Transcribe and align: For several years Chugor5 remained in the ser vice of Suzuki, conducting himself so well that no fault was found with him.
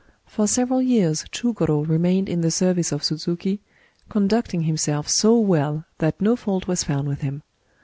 For 0.25 0.47
several 0.47 0.81
years 0.81 1.25
Chugor5 1.31 1.87
remained 1.87 2.27
in 2.27 2.41
the 2.41 2.49
ser 2.49 2.73
vice 2.73 2.91
of 2.91 3.03
Suzuki, 3.03 3.59
conducting 4.09 4.61
himself 4.63 5.07
so 5.07 5.37
well 5.39 5.85
that 5.99 6.19
no 6.19 6.35
fault 6.35 6.65
was 6.65 6.83
found 6.83 7.07
with 7.07 7.21
him. 7.21 7.43